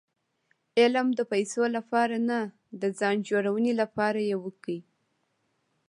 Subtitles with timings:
[0.79, 2.41] علم د پېسو له پاره نه؛
[2.81, 4.79] د ځان جوړوني له پاره ئې وکئ!